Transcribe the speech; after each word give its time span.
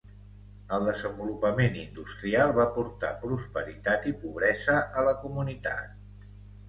El 0.77 0.85
desenvolupament 0.87 1.77
industrial 1.81 2.55
va 2.61 2.67
portar 2.77 3.13
prosperitat 3.27 4.09
i 4.13 4.17
pobresa 4.25 4.79
a 4.83 5.05
la 5.11 5.15
comunitat. 5.27 6.33